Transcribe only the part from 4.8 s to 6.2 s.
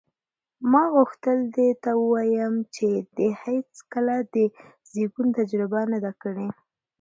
زېږون تجربه نه ده